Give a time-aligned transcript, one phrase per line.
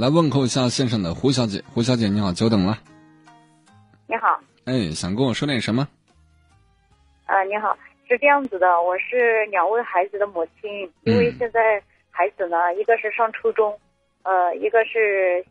[0.00, 1.62] 来问候一下线上的胡小姐。
[1.74, 2.78] 胡小姐，你好，久等了。
[4.08, 4.40] 你好。
[4.64, 5.86] 哎，想跟我说点什么？
[7.26, 7.76] 啊，你好，
[8.08, 13.78] 是这样子的，我是两位孩子的母亲，因为现在孩子呢，一个是上初中，
[14.22, 15.44] 呃，一个是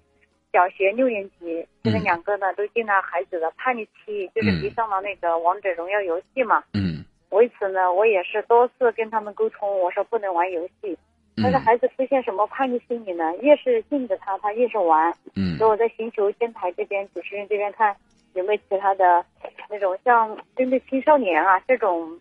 [0.52, 6.64] 小学六年级，现在两个呢都进了孩子的叛逆期，就是迷上了那个王者荣耀游戏嘛。
[6.74, 7.06] 嗯。
[7.30, 10.98] 为此呢，我也是多次跟他们沟通，我说不能玩游戏。
[11.42, 13.24] 但是孩子出现什么叛逆心理呢？
[13.42, 15.14] 越是禁止他，他越是玩。
[15.36, 15.58] 嗯。
[15.58, 17.96] 所以我在寻求电台这边、主持人这边看
[18.34, 19.26] 有没有其他的
[19.70, 22.20] 那种像针对青少年啊这种，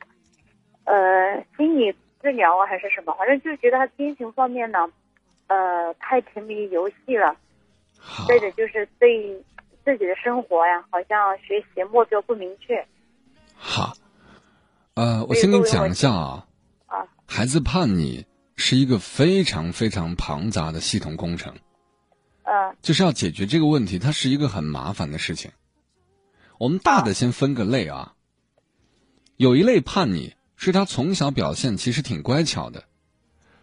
[0.85, 3.15] 呃，心理治疗啊还是什么？
[3.19, 4.89] 反正就是觉得他精神方面呢，
[5.47, 7.37] 呃，太沉迷于游戏了。
[8.29, 9.43] 再者就是对
[9.85, 12.85] 自己的生活呀，好像学习目标不明确。
[13.57, 13.93] 好，
[14.95, 16.47] 呃，我先跟你讲一下啊。
[16.87, 17.05] 啊。
[17.27, 18.25] 孩子叛逆。
[18.61, 21.55] 是一个非常非常庞杂的系统工程，
[22.43, 25.53] 嗯，就是要解决这个问题，它是一个很麻烦的事情。
[26.59, 28.15] 我们大的先分个类啊，
[29.37, 32.83] 有一类叛逆是他从小表现其实挺乖巧的，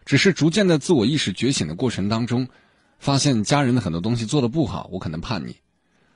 [0.05, 2.47] 只是逐渐的自我意识觉醒的过程当中，
[2.97, 5.57] 发现家人的很多东西做的不好，我可能叛逆。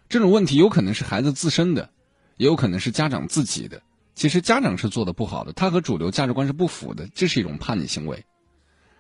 [0.08, 1.90] 这种问题有可能是孩子自身的，
[2.38, 3.82] 也有可能是家长自己的。
[4.16, 8.26] 其实家长是做的不好的，他和主流价值观是不符的，这是一种叛逆行为。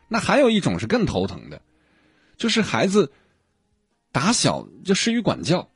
[0.09, 1.61] 那还有一种是更头疼的，
[2.35, 3.11] 就是孩子
[4.11, 5.69] 打小就失于管教，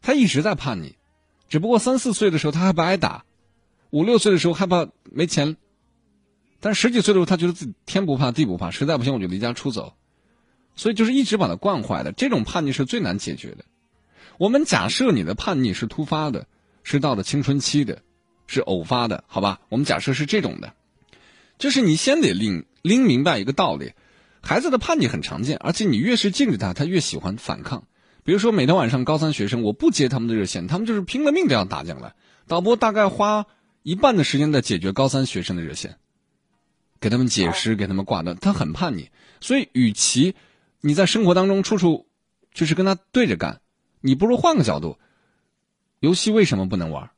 [0.00, 0.94] 他一直在叛逆，
[1.48, 3.24] 只不过三四岁的时候他还不挨打，
[3.90, 5.56] 五六岁的时候害怕没钱，
[6.60, 9.94] 但十几岁的时候他觉得自己天不怕地不怕，实在不行我就离家出走，
[10.76, 12.12] 所以就是一直把他惯坏的。
[12.12, 13.64] 这种叛逆是最难解决的。
[14.36, 16.46] 我们假设你的叛逆是突发的，
[16.82, 18.02] 是到了青春期的，
[18.46, 19.60] 是偶发的，好吧？
[19.70, 20.74] 我们假设是这种的，
[21.58, 22.64] 就是你先得拎。
[22.82, 23.92] 拎明白一个道理，
[24.40, 27.86] 孩子的叛逆很常见，而且你越是禁止他，他越喜欢反抗。
[28.22, 32.14] 比如说，每天晚上高三学生，我不接他们的热线，他们就是拼了命的要打进来。
[32.46, 33.46] 导播大概花
[33.82, 35.96] 一半的时间在解决高三学生的热线，
[37.00, 38.36] 给他们解释，给他们挂断。
[38.36, 40.36] 他很叛逆，所以与其
[40.80, 42.06] 你在生活当中处处
[42.54, 43.60] 就是跟他对着干，
[44.00, 44.98] 你不如换个角度，
[45.98, 47.10] 游戏为什么不能玩？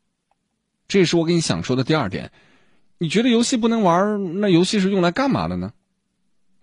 [0.88, 2.32] 这也是我给你想说的第二点。
[3.02, 4.40] 你觉得游戏不能玩？
[4.42, 5.72] 那游戏是用来干嘛的呢？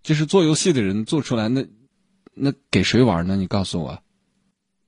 [0.04, 1.66] 就是做游戏的人做出来，那
[2.36, 3.36] 那给谁玩呢？
[3.36, 3.98] 你告诉我。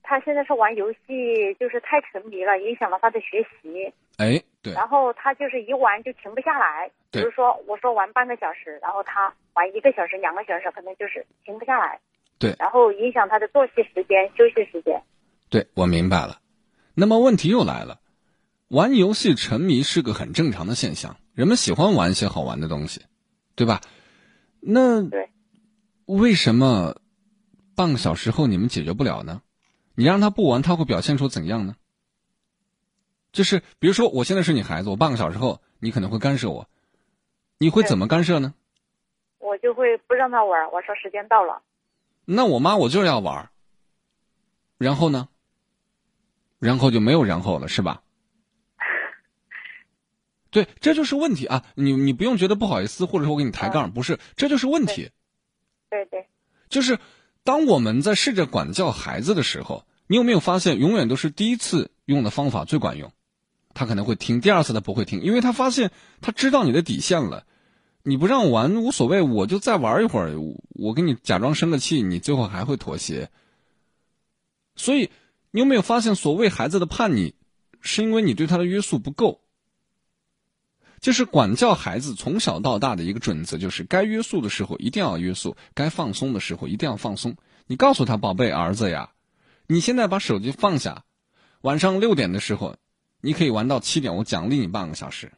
[0.03, 3.91] 他现在是玩游戏，就是太沉迷了，影响了他的学习。
[4.17, 4.73] 哎，对。
[4.73, 6.91] 然后他就是一玩就停不下来。
[7.11, 11.99] 比如说，我说玩半个小时，然后他玩一个小时、两个小时，可能就是停不下来。
[12.38, 12.55] 对。
[12.59, 15.01] 然后影响他的作息时间、休息时间。
[15.49, 16.38] 对，我明白了。
[16.93, 17.99] 那么问题又来了，
[18.69, 21.18] 玩游戏沉迷是个很正常的现象。
[21.34, 23.02] 人们喜欢玩一些好玩的东西，
[23.56, 23.81] 对吧？
[24.62, 25.07] 那
[26.06, 26.96] 为什么
[27.75, 29.41] 半个小时后你们解决不了呢？
[29.96, 31.75] 你让他不玩，他会表现出怎样呢？
[33.31, 36.68] 就是比如说，我现在是你孩子，我半个小时后你可能会干涉我，
[37.57, 38.53] 你会怎么干涉呢？
[39.40, 41.62] 我就会不让他玩，我说时间到了。
[42.25, 43.50] 那我妈我就是要玩，
[44.78, 45.28] 然后呢？
[46.59, 48.03] 然后就没有然后了，是吧？
[50.51, 51.63] 对，这就是问题啊！
[51.75, 55.11] 你你不用觉得不好意思，或者说我给你抬杠，不是，这就是问题。
[55.89, 56.27] 对对，
[56.69, 56.99] 就是
[57.43, 63.11] 当我们在试着管教孩子的时候，你有没有发现，永远都是第一次用的方法最管用，
[63.75, 67.45] 他可能会听，第二次他不会听，因为他发现他知道你的底线了，
[68.01, 70.33] 你不让玩无所谓，我就再玩一会儿，
[70.69, 73.29] 我给你假装生个气，你最后还会妥协。
[74.75, 75.11] 所以，
[75.51, 77.35] 你有没有发现，所谓孩子的叛逆，
[77.81, 79.41] 是因为你对他的约束不够。
[81.01, 87.35] 就是管教孩子从小到大的一个准则，就是该约束的时候一定要约束，该放松的时候一定要放松。
[87.67, 89.11] 你告诉他，宝贝儿子呀，
[89.67, 91.03] 你现在把手机放下，
[91.61, 92.75] 晚上六点的时候，
[93.21, 95.31] 你可以玩到七点，我奖励你半个小时。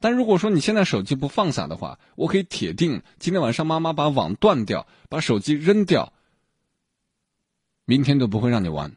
[0.00, 6.12] 但如果说你现在手机不放下的话，我可以铁定今天晚上妈妈把网断掉，把手机扔掉，
[7.84, 8.94] 明天都不会让你玩。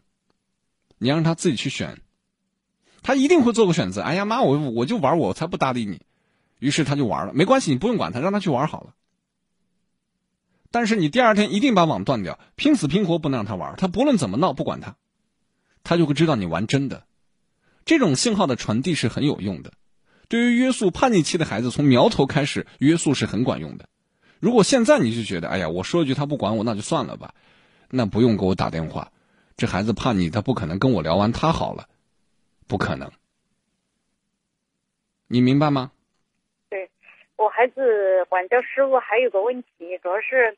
[1.00, 2.00] 你让他自己去选。
[3.04, 4.02] 他一定会做个选择。
[4.02, 6.02] 哎呀妈，我我就玩，我才不搭理你。
[6.60, 8.94] 于是他就玩了，没关系，你不用管他，让他去玩好了。
[10.70, 13.76] 但是你第二天一定把网断掉，拼死拼活不能让他玩。
[13.78, 14.96] 他不论怎么闹，不管他，
[15.84, 17.04] 他就会知道你玩真的。
[17.84, 19.74] 这种信号的传递是很有用的。
[20.28, 23.90] 对于约束叛逆期的孩子，从苗头开始约束是很管用的。
[24.40, 27.34] 如果现在你就觉得，哎呀，我说一句他不管我，那就算了吧，
[27.90, 29.12] 那不用给我打电话。
[29.58, 31.88] 这孩子叛逆，他不可能跟我聊完他好了。
[32.72, 33.12] 不可能，
[35.28, 35.92] 你明白吗？
[36.70, 36.90] 对，
[37.36, 40.56] 我孩子管教失误还有个问题，主要是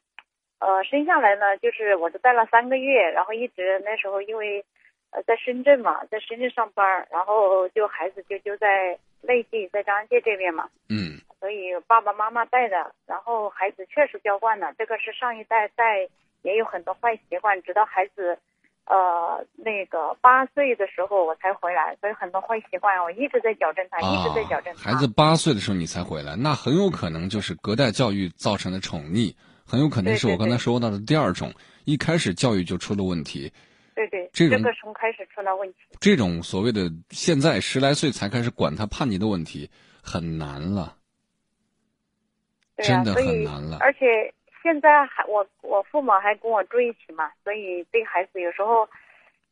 [0.59, 4.63] 呃，生下来呢，就是我就带了三个月，然后一直那时候因为
[5.09, 16.07] 呃在深圳嘛，在深圳上班，然后就孩子就就在内地，在张家界这边嘛，嗯所以爸爸妈妈带的，然后孩子确实娇惯了，这个是上一代带
[16.43, 18.37] 也有很多坏习惯，直到孩子
[18.85, 29.35] 呃那个八岁的时候我才回来，所以很多坏习惯我一直在矫正他，一直在矫正孩子八岁的时候你才回来，那很有可能就是隔代教育造成的宠溺，
[29.65, 31.53] 很有可能是我刚才说到的第二种，
[31.85, 33.53] 一开始教育就出了问题。
[33.95, 35.77] 对对，这种个从开始出了问题。
[35.99, 39.69] 这种所谓的现在十来岁才开始管他叛逆的问题，
[40.01, 40.97] 很难了，
[42.77, 43.77] 真的很难了。
[43.79, 44.33] 而且
[44.63, 48.89] 现在还我我父母还跟我住一起嘛，所以对孩子有时候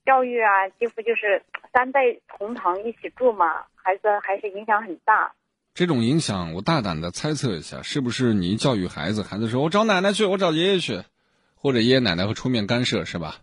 [0.05, 1.43] 教育啊，几乎就是
[1.73, 5.33] 三代同堂一起住嘛，孩子还是影响很大。
[5.73, 11.03] 这种影响，我大胆的猜测一下，是不是你教育孩子，孩子说我找奶奶去，我找爷爷去，
[11.55, 13.35] 或者爷爷奶奶会出面干涉，是吧？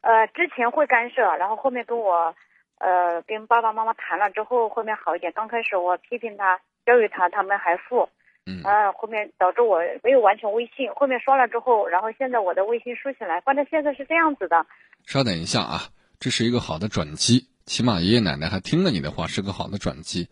[0.00, 2.34] 呃，之前会干涉，然后后面跟我，
[2.78, 5.32] 呃，跟爸爸妈妈谈了之后，后面好一点。
[5.32, 8.08] 刚开始我批评他，教育他，他们还负，
[8.46, 10.90] 嗯啊，后面导致我没有完成微信。
[10.94, 14.66] 后面刷了之后，然后现在我的微信竖起来，反正现在是这样子的。
[15.06, 15.88] 稍等一下啊，
[16.20, 20.28] 这是一个好的转机，起码爷爷奶奶还听了你的话，是个好的转机。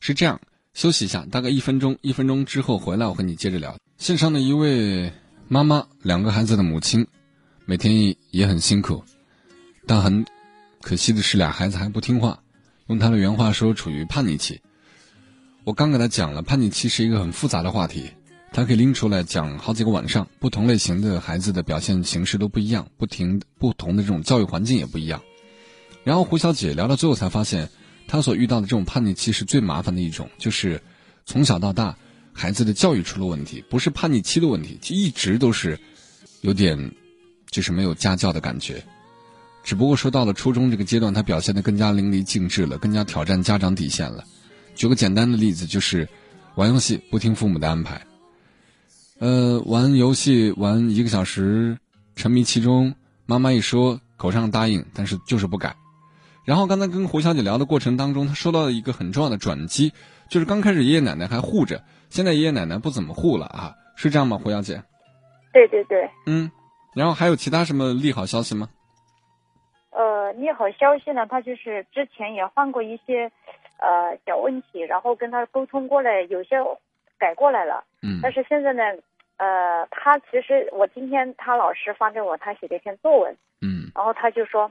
[0.00, 0.40] 是这样，
[0.72, 3.76] 休息一下，大概一分钟，一分钟之后回来，我和你接着聊。
[3.98, 5.12] 线上的一位
[5.46, 7.06] 妈妈，两个孩子的母亲，
[7.66, 9.04] 每天也很辛苦，
[9.86, 10.24] 但很
[10.80, 12.38] 可惜的是，俩孩子还不听话。
[12.88, 14.60] 用她的原话说，处于叛逆期。
[15.64, 18.10] 我刚给他讲了，叛逆期是一个很复杂的话题，
[18.52, 20.26] 他可以拎出来讲好几个晚上。
[20.40, 25.22] 不同类型的孩子的表现形式都不一样，不停不同的这种教育环境也不一样。
[26.02, 27.70] 然后胡小姐聊到最后才发现，
[28.08, 30.82] 她所遇到的这种叛逆期是最麻烦的一种，就是
[31.26, 31.96] 从小到大
[32.32, 35.78] 孩子的教育出了问题，不是叛逆期的问题，就一直都是
[36.40, 36.92] 有点
[37.52, 38.82] 就是没有家教的感觉。
[39.62, 44.24] 只不过说到了初中这个阶段，他表现得更加淋漓尽致了，更加挑战家长底线了。
[44.74, 46.08] 举个简单的例子，就是
[46.54, 48.00] 玩游戏不听父母的安排，
[49.20, 51.78] 呃，玩游戏玩一个小时，
[52.16, 52.94] 沉迷其中，
[53.26, 55.76] 妈妈一说口上答应，但是就是不改。
[56.44, 59.92] 然后刚才跟胡小姐聊的过程当中，她收到了一个很重要的转机，
[60.28, 64.82] 就是刚开始爷爷奶奶还护着，现在爷爷奶奶不怎么护了啊，是这样吗，胡小姐？
[65.52, 66.50] 对对对，嗯，
[66.94, 68.68] 然后还有其他什么利好消息吗？
[69.90, 73.30] 呃，利好消息呢，他就是之前也换过一些
[73.82, 76.56] 呃小问题，然后跟他沟通过来，有些
[77.18, 77.82] 改过来了。
[78.02, 78.20] 嗯。
[78.22, 78.82] 但是现在呢，
[79.38, 83.90] 呃，他其实我今天他老师发给我他写的一篇作文，嗯。
[83.94, 84.70] 然后他就说，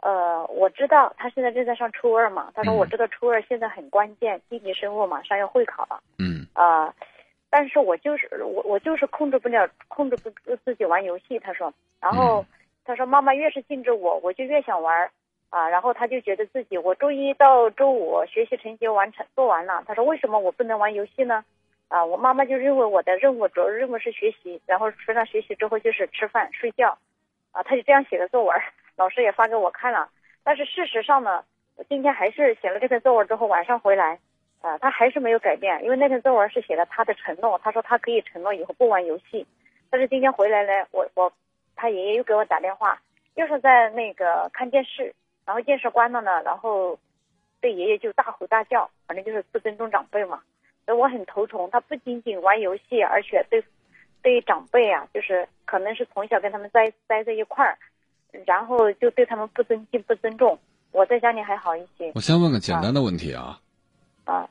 [0.00, 2.76] 呃，我知道他现在正在上初二嘛，他说嗯。
[2.76, 6.46] 我知道初二现在很关键，地理生物马上要会考了，嗯。
[6.54, 6.94] 啊、
[7.50, 12.40] 但是我就是我我就是控制不了，控制不住自己玩游戏，他说，然后。
[12.40, 12.46] 嗯。
[12.88, 15.10] 他说妈妈越是禁止我，我就越想玩儿，
[15.48, 21.44] 啊，然后他就觉得自己我周一到周五学习成绩完成做完了，他说为什么我不能玩游戏呢？
[21.88, 26.98] 啊，我妈妈就认为我的任务主要任务是学习，然后除了学习之后就是吃饭睡觉，
[27.52, 28.60] 啊，他就这样写的作文，
[28.96, 30.08] 老师也发给我看了，
[30.42, 31.44] 但是事实上呢，
[31.76, 34.18] 我今天还是写了这篇作文之后晚上回来，
[34.60, 39.46] 啊，他还是没有改变，因为那篇作文是写的他的承诺，他说他可以承诺以后不玩游戏，
[39.90, 41.32] 但是今天回来呢，我我。
[41.78, 42.98] 他爷爷又给我打电话，
[43.34, 45.14] 又是在那个看电视，
[45.46, 46.98] 然后电视关了呢，然后
[47.60, 50.42] 对爷爷就大吼大叫，反正就是不尊重长辈嘛，
[50.84, 51.68] 所以我很头疼。
[51.70, 53.64] 他不仅仅玩游戏，而且对
[54.22, 57.78] 对长辈啊，就是可能是从小跟他们在待在一块儿，
[58.44, 60.58] 然后就对他们不尊敬、不尊重。
[60.90, 63.60] 我在家里还好一些我先问个简单的问题啊，
[64.24, 64.48] 啊，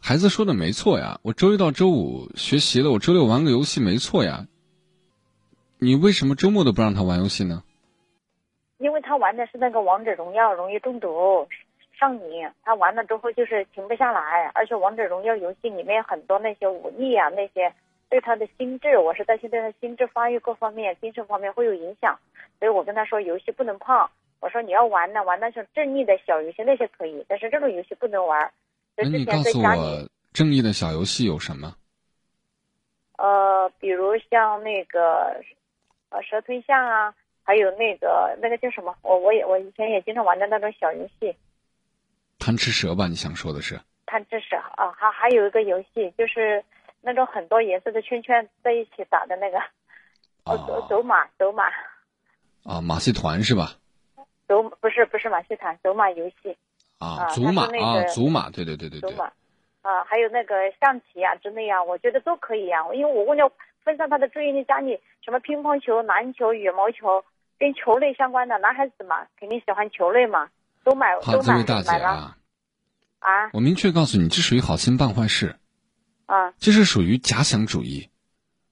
[0.00, 4.46] 孩子说的没错呀，我周一到周五学习了，我周六玩个游戏没错呀。
[5.78, 7.62] 你为什么周末都不让他玩游戏呢？
[8.80, 11.46] 因为他玩的是那个王者荣耀，容易中毒
[11.98, 12.48] 上瘾。
[12.64, 17.70] 他玩了之后就是停不下来，而且王者荣耀游戏里面很多那些武力啊，那些
[18.08, 22.18] 对他的心智，我是担心对他心智发育各方面、精神方面会有影响。
[22.58, 24.08] 所以我跟他说，游戏不能碰。
[24.40, 28.50] 我说你要玩呢，玩那种正义的小游戏那些可以，但是这种游戏不能玩。
[28.96, 31.74] 那你告诉我，正义的小游戏有什么？
[33.18, 35.36] 呃，比如像那个
[36.08, 37.14] 呃蛇吞象啊，
[37.50, 41.34] 还有那个那个叫什么，我我也我以前也经常玩的那种小游戏。
[42.38, 43.08] 贪吃蛇吧？
[43.08, 43.76] 你想说的是？
[44.06, 46.64] 贪吃蛇啊，还还有一个游戏，就是
[47.00, 49.58] 那种很多颜色的圈圈在一起打的那个，
[50.46, 51.64] 哦，走啊走马走马
[52.62, 53.72] 啊，马戏团是吧？
[54.46, 56.56] 走不是不是马戏团，走马游戏
[57.00, 59.10] 啊，啊祖马啊，它是那个祖马，对对对对对。
[59.10, 59.24] 走马
[59.82, 63.50] 啊，还有那个象棋啊之类啊，我觉得都可以啊，因为我为了
[63.82, 67.24] 分散他的注意力，家里什么乒乓球、篮球、羽毛球，
[67.60, 70.48] 跟球类相关的，男孩子嘛，肯定喜欢球类嘛，
[70.82, 72.36] 都买好，都买这位大姐买了啊，
[73.18, 75.56] 啊我明确告诉你，这属于好心办坏事，
[76.24, 78.08] 啊这是属于假想主义。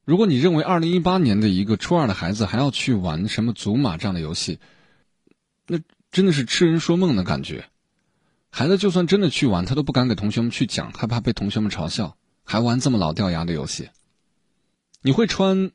[0.07, 4.59] 如果你认为二零一八年的一个初二的孩子还要去玩什么祖玛这样的游戏，
[5.67, 5.79] 那
[6.11, 7.67] 真的是痴人说梦的感觉。
[8.51, 13.91] 孩子就算真的去玩，他都不敢给同学们去讲，害怕被同学们嘲笑，还玩这么老掉牙的游戏。
[15.03, 15.73] 你会穿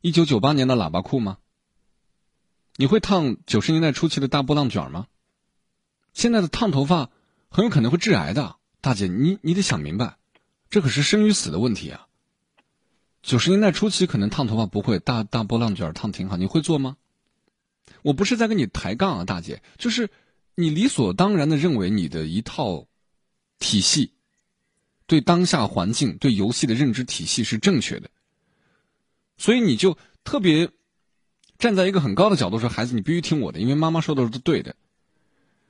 [0.00, 1.38] 一九九八年的喇叭裤吗？
[2.80, 5.06] 你会烫九十年代初期的大波浪卷吗？
[6.14, 7.10] 现在的烫头发
[7.50, 10.16] 很有可能会致癌的，大姐，你你得想明白，
[10.70, 12.06] 这可是生与死的问题啊。
[13.20, 16.96] 九十年代初期可能烫头发不会，大大波浪卷烫挺好，你会做吗？
[18.00, 20.08] 我不是在跟你抬杠啊，大姐，就是
[20.54, 22.86] 你理所当然的认为你的一套
[23.58, 24.14] 体系，
[25.06, 28.08] 对当下环境、对游戏的认知体系是正确的，
[29.36, 30.70] 所以你就特别
[31.60, 34.74] 站在一个很高的角度说，孩子，你必须听我的，因为妈妈说的是对的。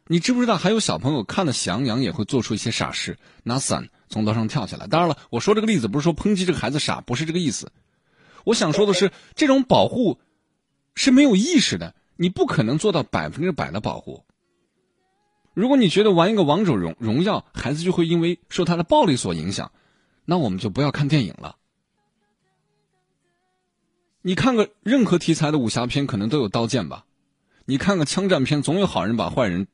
[0.06, 4.86] 你知不知道还有小朋友看了《喜羊羊》也会做出一些傻事，拿伞从楼上跳下来？
[4.86, 7.70] 当然了，我说这个例子不是说抨击这个孩子傻，不是这个意思。
[8.44, 10.18] 我想说的是，这种保护
[10.94, 14.24] 是没有意识的，你不可能做到百分之百的保护。
[15.54, 19.72] 如果你觉得玩一个王者荣荣耀，孩子就会因为受他的暴力所影响，
[20.24, 21.56] 那我们就不要看电影了。
[24.22, 27.06] 你看个任何题材的武侠片，可能都有刀剑吧？
[27.64, 29.66] 你看个枪战片，总有好人把坏人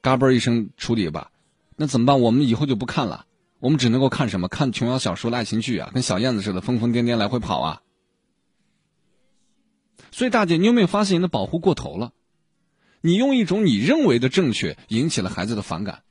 [0.00, 1.32] 嘎嘣一声处理吧？
[1.76, 2.20] 那怎么办？
[2.20, 3.26] 我们以后就不看了，
[3.58, 4.48] 我们只能够看什么？
[4.48, 7.82] 看琼瑶小说的爱情剧啊，跟小燕子似的疯疯癫癫来回跑啊。
[10.12, 12.12] 所以大姐，你有没有发现你的保护过头了？
[13.00, 16.02] 你用一种你认为的正确引起了孩子的反感。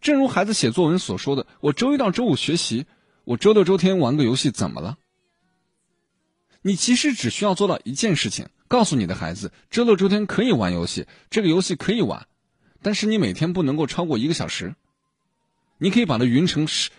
[0.00, 2.86] 正如孩子写作文所说的：“我周一到周五学习，
[3.24, 4.98] 我周六周天玩个游戏，怎么了？”
[6.62, 12.26] 你其实只需要做到一件事情，告诉你的孩子，周六周天可以玩游戏，这个游戏可以玩，
[12.82, 14.74] 但是你每天不能够超过一个小时。
[15.78, 16.90] 你可以把它匀成十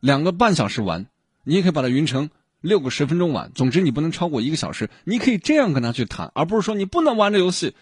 [0.00, 1.06] 两个半小时玩，
[1.44, 3.52] 你也可以把它匀成六个十分钟玩。
[3.52, 4.88] 总之，你不能超过一个小时。
[5.04, 7.74] 你可以这样跟他去谈，而不是说你不能玩这游戏，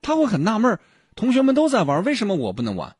[0.00, 0.78] 他会很纳闷。
[1.14, 2.96] 同学们都在玩，为什么我不能玩？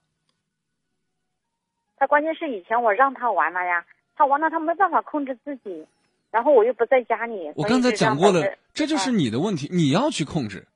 [1.97, 5.87] 他关键是以前我让他玩了呀，他玩了他没办法控制自己，
[6.33, 7.53] 然后我又不在家里。
[7.55, 10.67] 我刚才讲过了所以就让导致，这就是你的问题，你要去控制。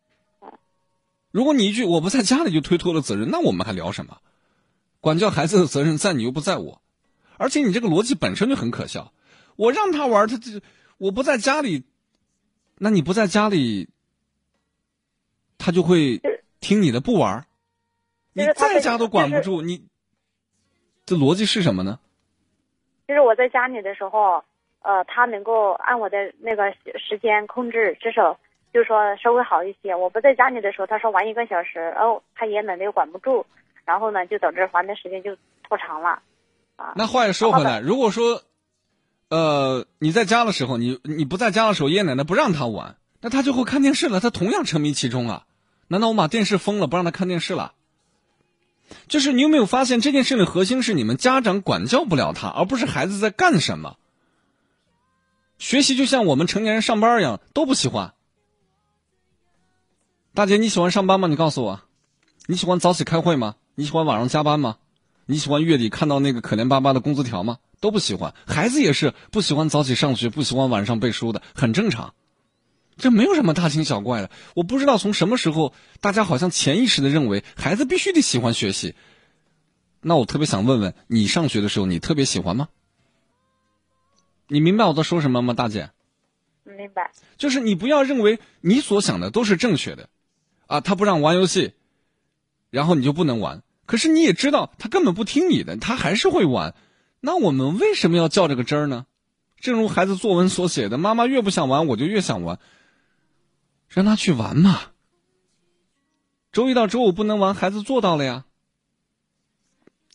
[1.32, 4.18] 如果你一句我不在家里就推脱了责任，那我们还聊什么？
[5.00, 6.80] 管教孩子的责任在你又不在我，
[7.36, 9.12] 而且你这个逻辑本身就很可笑。
[9.56, 10.60] 我让他玩，他这
[10.98, 11.84] 我不在家里，
[12.78, 13.88] 那你不在家里，
[15.58, 16.20] 他就会
[16.60, 17.46] 听你的不玩。
[18.32, 19.86] 你在家都管不住，你
[21.06, 22.00] 这逻辑是什么呢？
[23.06, 24.42] 就是我在家里的时候，
[24.86, 28.38] 呃，他能够按我的那个时间控制，至少
[28.72, 29.92] 就是说稍微好一些。
[29.92, 33.44] 我不在家里的时候，他说玩一个小时，哦，他爷奶奶又管不住，
[33.84, 35.36] 然后呢，就导致玩的时间就
[35.68, 36.22] 拖长了。
[36.76, 38.42] 啊，那话又说回来，如果说，
[39.28, 45.46] 呃，你在家的时候，你你不在家的时候，爷爷奶奶不让他玩，那他就会看电视了，他同样沉迷其中啊。
[45.88, 47.72] 难道我把电视封了，不让他看电视了？
[49.08, 53.96] 就是你有没有发现这件事的核心是你们家长管教不了他，而不是孩子在干什么。
[55.58, 58.14] 学习就像我们成年人上班一样，都不喜欢。
[60.34, 61.28] 大姐，你喜欢上班吗？
[61.28, 61.82] 你告诉我，
[62.46, 63.56] 你喜欢早起开会吗？
[63.74, 64.76] 你喜欢晚上加班吗？
[65.24, 67.58] 你喜欢月底看到那个可怜巴巴的工资条吗？
[67.80, 68.34] 都不喜欢。
[68.46, 72.14] 孩子也是不喜欢早起上学，不喜欢晚上背书的，很正常。
[72.98, 74.30] 这没有什么大惊小怪的。
[74.54, 78.94] 我不知道从什么时候，大家好像潜意识的认为孩子必须得喜欢学习。
[80.00, 82.68] 那我特别想问问你，上学的时候你特别喜欢吗？
[84.48, 85.90] 你明白我在说什么吗，大姐？
[86.64, 87.12] 明白。
[87.36, 90.08] 就是你不要认为你所想的都是正确的，
[90.66, 91.74] 啊，他不让玩游戏，
[92.70, 93.62] 然后你就不能玩。
[93.86, 96.74] 可是你也知道他根本不听你的，他还是会玩。
[97.20, 99.06] 那我们为什么要较这个真儿呢？
[99.58, 102.58] 正如孩子作文所写的：“妈妈越不想玩，我就越想玩。”
[103.88, 104.80] 让他去玩嘛。
[106.52, 108.44] 周一到周五不能玩，孩子做到了呀。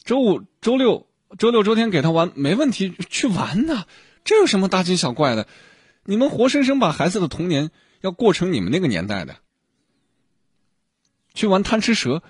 [0.04, 1.08] 周五、周六、
[1.38, 3.86] 周六、周天给他玩没问题，去玩呐，
[4.24, 5.48] 这有什么大惊小怪的？
[6.04, 7.70] 你们活生生把孩子的童年
[8.02, 9.38] 要过成你们那个年代的，
[11.34, 12.24] 去玩贪吃蛇，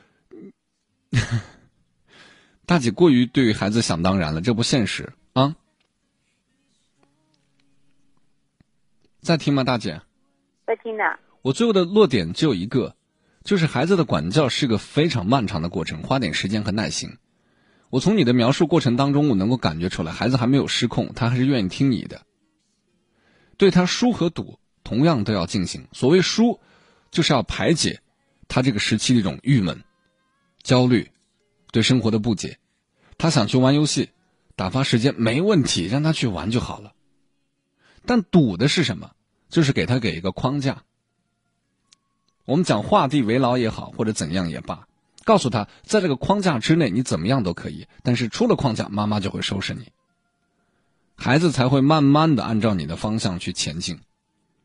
[2.65, 5.55] 大姐过于对于孩子想当然了，这不现实啊！
[9.21, 10.01] 在听吗，大姐？
[10.65, 11.03] 在听呢。
[11.41, 12.95] 我最后的落点只有一个，
[13.43, 17.17] 就是孩子的管教是个非常漫长的过程，花点时间和耐心。
[17.91, 22.25] 我从你的描述过程当中，我能够感觉出来，孩子还没有失控，他还是愿意听你的。
[23.57, 25.87] 对他输和赌同样都要进行。
[25.91, 26.61] 所谓输，
[27.11, 28.01] 就是要排解
[28.47, 29.83] 他这个时期的一种郁闷、
[30.63, 31.11] 焦虑、
[31.71, 32.57] 对生活的不解。
[33.17, 34.09] 他想去玩游戏，
[34.55, 36.93] 打发时间没问题，让他去玩就好了。
[38.05, 39.11] 但赌的是什么？
[39.49, 40.83] 就是给他给一个框架。
[42.45, 44.87] 我们讲画地为牢也好，或者怎样也罢，
[45.23, 47.87] 告诉他，在这个框架之内，你怎么样都可以。
[48.03, 49.91] 但是出了框架，妈妈就会收拾你。
[51.15, 53.99] 孩子才会慢慢的按照你的方向去前进。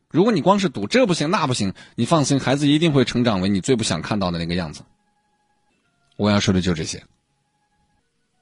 [0.09, 4.83] 如果你光是赌这不行那不行，你放心，孩子一定会成长为你最不想看到的那个样子。
[6.15, 7.03] 我要说的就这些，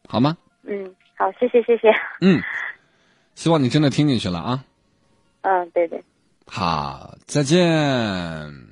[0.08, 0.38] 好吗？
[0.64, 1.90] 嗯，好，谢谢谢谢。
[2.22, 2.42] 嗯，
[3.34, 4.64] 希望你真的听进去了啊。
[5.42, 6.02] 嗯，对对。
[6.48, 8.65] 好，再见。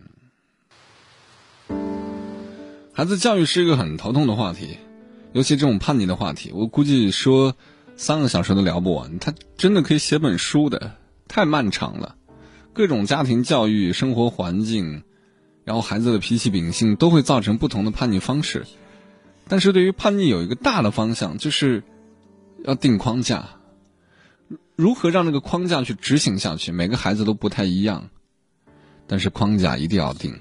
[2.96, 4.78] 孩子教育是一个很头痛的话题，
[5.32, 7.56] 尤其这种叛逆的话题，我估计说
[7.96, 9.18] 三个小时都聊不完。
[9.18, 10.96] 他真的可以写本书的，
[11.28, 12.16] 太漫长了。
[12.72, 15.02] 各种家庭教育、生活环境，
[15.64, 18.68] 然后孩子的脾气秉性都会造成不同的叛逆方式。
[19.48, 21.84] 但是对于叛逆有一个大的方向，就是
[22.64, 23.50] 要定框架。
[24.76, 26.72] 如何让这个框架去执行下去？
[26.72, 28.10] 每个孩子都不太一样，
[29.08, 30.36] 但是框架一定要定。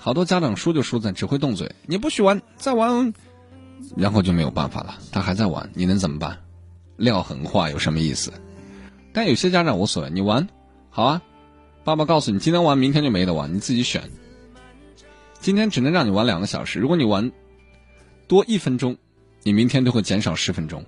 [0.00, 3.12] 好多家长输就输在只会动嘴，你不许玩，再玩，
[3.96, 4.96] 然后就没有办法了。
[5.10, 6.38] 他还在玩，你能怎么办？
[6.96, 8.32] 撂狠话有什么意思？
[9.12, 10.48] 但有些家长无所谓，你玩，
[10.88, 11.22] 好啊，
[11.82, 14.02] 爸爸告诉你，今天玩，明天就没得玩，你自己选。
[15.40, 17.30] 今天只能让你玩两个小时，如果你玩
[18.28, 18.96] 多一分钟，
[19.42, 20.84] 你明天都会减少十分钟。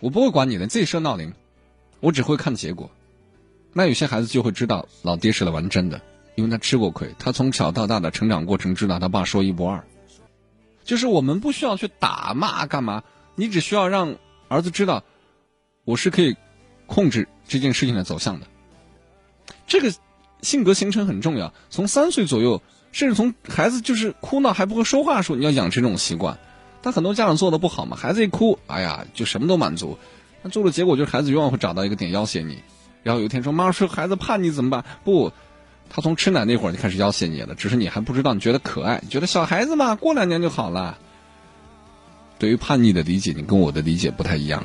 [0.00, 1.32] 我不会管你的，自己设闹铃，
[2.00, 2.90] 我只会看结果。
[3.72, 6.00] 那有些孩子就会知道，老爹是来玩真的。
[6.34, 9.84] 因为他吃过亏，他从小到大的成长过程知道他爸说一不二，
[10.82, 13.04] 就是我们不需要去打骂干嘛，
[13.36, 14.16] 你只需要让
[14.48, 15.04] 儿子知道，
[15.84, 16.36] 我是可以
[16.86, 18.46] 控制这件事情的走向的。
[19.66, 19.94] 这个
[20.42, 22.60] 性格形成很重要，从三岁左右，
[22.90, 26.38] 甚至从孩子就是哭闹还不会说话的时候，你要养成这种习惯。
[26.82, 29.96] 但很多家长做的不好嘛，孩子一哭，哎呀，就什么都满足，
[30.42, 32.58] 那做的结果就是孩子永远会找到一个点要挟你，
[33.02, 34.84] 然后有一天说妈妈说孩子叛逆怎么办？
[35.04, 35.32] 不。
[35.88, 40.98] 他从吃奶那会儿就开始要挟你了，只是你还不知道，你觉得可爱，觉得小孩子嘛，过两年就好了。
[42.38, 44.64] 对于叛逆的理解，你跟我的理解不太一样。